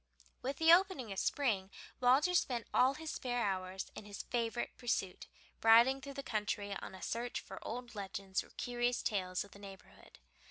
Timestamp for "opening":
0.73-1.11